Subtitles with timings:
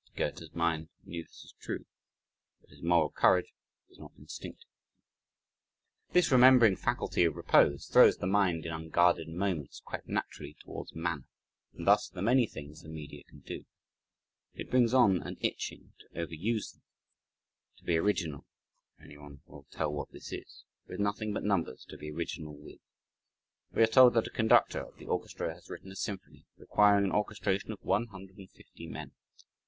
[0.15, 1.85] Goethe's mind knew this was true,
[2.59, 3.53] but his moral courage
[3.87, 4.67] was not instinctive.
[6.11, 11.25] This remembering faculty of "repose," throws the mind in unguarded moments quite naturally towards "manner"
[11.73, 13.63] and thus to the many things the media can do.
[14.55, 16.81] It brings on an itching to over use them
[17.77, 18.47] to be original
[18.97, 22.79] (if anyone will tell what that is) with nothing but numbers to be original with.
[23.71, 27.11] We are told that a conductor (of the orchestra) has written a symphony requiring an
[27.11, 29.11] orchestra of one hundred and fifty men.